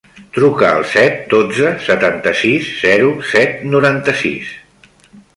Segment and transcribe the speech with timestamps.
[0.35, 4.49] Truca al set, dotze, setanta-sis, zero, set, noranta-sis.